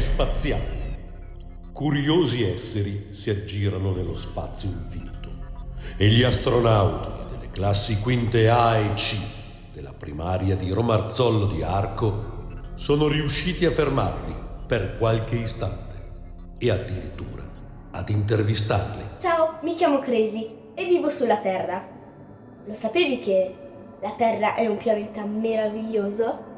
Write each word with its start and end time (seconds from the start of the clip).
spaziali. 0.00 0.82
Curiosi 1.72 2.44
esseri 2.44 3.08
si 3.10 3.30
aggirano 3.30 3.92
nello 3.92 4.14
spazio 4.14 4.68
infinito 4.68 5.30
e 5.96 6.08
gli 6.08 6.22
astronauti 6.22 7.08
delle 7.30 7.50
classi 7.50 8.00
quinte 8.00 8.48
A 8.48 8.76
e 8.76 8.94
C 8.94 9.16
della 9.72 9.92
primaria 9.92 10.56
di 10.56 10.70
Romarzollo 10.70 11.46
di 11.46 11.62
Arco 11.62 12.32
sono 12.74 13.08
riusciti 13.08 13.66
a 13.66 13.70
fermarli 13.70 14.34
per 14.66 14.96
qualche 14.96 15.36
istante 15.36 15.94
e 16.58 16.70
addirittura 16.70 17.42
ad 17.90 18.08
intervistarli. 18.08 19.02
Ciao, 19.18 19.58
mi 19.62 19.74
chiamo 19.74 19.98
Crazy 19.98 20.72
e 20.74 20.84
vivo 20.84 21.10
sulla 21.10 21.38
Terra. 21.38 21.86
Lo 22.64 22.74
sapevi 22.74 23.18
che 23.18 23.54
la 24.00 24.12
Terra 24.12 24.54
è 24.54 24.66
un 24.66 24.76
pianeta 24.76 25.24
meraviglioso? 25.24 26.52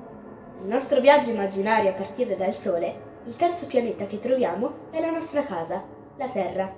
Nel 0.61 0.69
nostro 0.69 1.01
viaggio 1.01 1.31
immaginario 1.31 1.91
a 1.91 1.95
partire 1.95 2.35
dal 2.35 2.55
Sole, 2.55 3.15
il 3.27 3.35
terzo 3.35 3.67
pianeta 3.67 4.07
che 4.07 4.21
troviamo 4.21 4.91
è 4.93 5.01
la 5.01 5.11
nostra 5.11 5.43
casa, 5.43 5.83
la 6.17 6.29
Terra. 6.29 6.73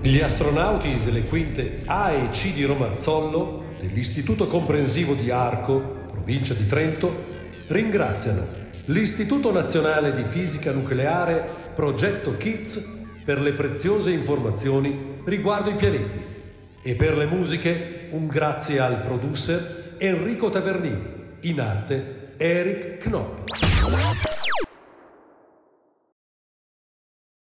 Gli 0.00 0.20
astronauti 0.20 1.00
delle 1.02 1.24
quinte 1.24 1.82
A 1.86 2.12
e 2.12 2.28
C 2.30 2.52
di 2.52 2.62
Romarzollo, 2.64 3.74
dell'Istituto 3.80 4.46
Comprensivo 4.46 5.14
di 5.14 5.28
Arco, 5.32 5.80
provincia 6.12 6.54
di 6.54 6.66
Trento, 6.66 7.12
ringraziano 7.66 8.46
l'Istituto 8.86 9.50
Nazionale 9.50 10.14
di 10.14 10.22
Fisica 10.22 10.70
Nucleare 10.70 11.72
Progetto 11.74 12.36
KITS 12.36 12.98
per 13.24 13.40
le 13.40 13.54
preziose 13.54 14.12
informazioni 14.12 15.18
riguardo 15.24 15.70
i 15.70 15.74
pianeti 15.74 16.18
e 16.82 16.94
per 16.94 17.16
le 17.16 17.26
musiche 17.26 17.99
un 18.10 18.26
grazie 18.26 18.78
al 18.80 19.00
producer 19.02 19.94
Enrico 19.98 20.48
Tavernini, 20.50 21.38
in 21.40 21.60
arte 21.60 22.34
Eric 22.36 23.04
Knopp. 23.04 23.48